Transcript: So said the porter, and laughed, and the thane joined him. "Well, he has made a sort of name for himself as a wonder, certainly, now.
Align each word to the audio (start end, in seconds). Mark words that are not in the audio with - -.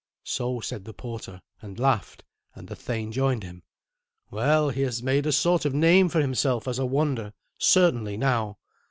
So 0.23 0.61
said 0.61 0.85
the 0.85 0.95
porter, 0.95 1.43
and 1.61 1.77
laughed, 1.79 2.23
and 2.55 2.67
the 2.67 2.75
thane 2.75 3.11
joined 3.11 3.43
him. 3.43 3.61
"Well, 4.31 4.71
he 4.71 4.81
has 4.81 5.03
made 5.03 5.27
a 5.27 5.31
sort 5.31 5.63
of 5.63 5.75
name 5.75 6.09
for 6.09 6.21
himself 6.21 6.67
as 6.67 6.79
a 6.79 6.87
wonder, 6.87 7.33
certainly, 7.59 8.17
now. 8.17 8.57